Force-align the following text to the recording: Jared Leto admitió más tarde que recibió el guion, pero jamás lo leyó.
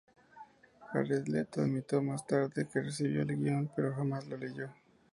Jared 0.91 1.27
Leto 1.27 1.61
admitió 1.61 2.01
más 2.01 2.25
tarde 2.25 2.67
que 2.67 2.81
recibió 2.81 3.21
el 3.21 3.37
guion, 3.37 3.69
pero 3.75 3.93
jamás 3.93 4.25
lo 4.27 4.35
leyó. 4.35 4.67